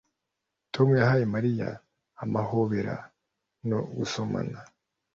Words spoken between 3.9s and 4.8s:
gusomana